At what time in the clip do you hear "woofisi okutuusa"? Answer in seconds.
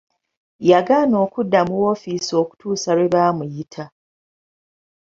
1.81-2.89